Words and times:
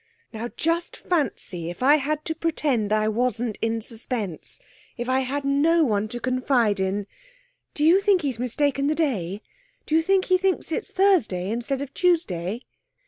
Now, 0.33 0.47
just 0.57 0.97
fancy 0.97 1.69
if 1.69 1.83
I 1.83 1.97
had 1.97 2.25
to 2.25 2.33
pretend 2.33 2.91
I 2.91 3.07
wasn't 3.07 3.59
in 3.61 3.81
suspense! 3.81 4.59
If 4.97 5.07
I 5.07 5.19
had 5.19 5.45
no 5.45 5.83
one 5.85 6.07
to 6.07 6.19
confide 6.19 6.79
in!... 6.79 7.05
Do 7.75 7.83
you 7.83 8.01
think 8.01 8.23
he's 8.23 8.39
mistaken 8.39 8.87
the 8.87 8.95
day? 8.95 9.43
Do 9.85 9.93
you 9.93 10.01
think 10.01 10.25
he 10.25 10.39
thinks 10.39 10.71
it's 10.71 10.89
Thursday 10.89 11.51
instead 11.51 11.83
of 11.83 11.93
Tuesday?' 11.93 12.63